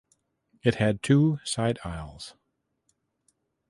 It 0.63 0.73
had 0.81 1.03
two 1.03 1.37
side 1.43 1.77
aisles. 1.85 2.33